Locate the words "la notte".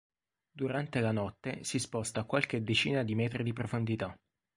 0.99-1.63